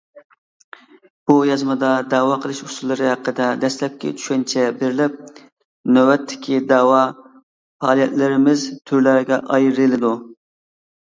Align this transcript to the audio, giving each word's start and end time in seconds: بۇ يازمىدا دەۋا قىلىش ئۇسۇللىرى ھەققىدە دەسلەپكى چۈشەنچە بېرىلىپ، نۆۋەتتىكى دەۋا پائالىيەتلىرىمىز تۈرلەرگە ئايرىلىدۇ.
بۇ 1.31 1.33
يازمىدا 1.47 1.89
دەۋا 2.13 2.37
قىلىش 2.45 2.61
ئۇسۇللىرى 2.67 3.05
ھەققىدە 3.09 3.49
دەسلەپكى 3.65 4.13
چۈشەنچە 4.21 4.65
بېرىلىپ، 4.79 5.21
نۆۋەتتىكى 5.97 6.61
دەۋا 6.73 7.03
پائالىيەتلىرىمىز 7.83 8.69
تۈرلەرگە 8.91 9.39
ئايرىلىدۇ. 9.59 10.15